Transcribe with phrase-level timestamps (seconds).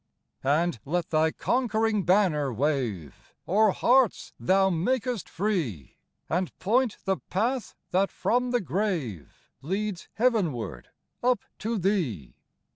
[0.41, 7.17] 71 And let Thy conquering banner wave O'er hearts Thou makest free, And point the
[7.29, 10.87] path that from the grave Leads heavenward
[11.21, 12.33] up to Thee.